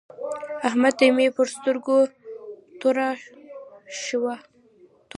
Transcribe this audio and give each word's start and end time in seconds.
احمد 0.67 0.93
ته 0.99 1.05
مې 1.15 1.27
پر 1.37 1.47
سترګو 1.55 1.97
توره 2.79 3.09
شوه. 4.03 4.35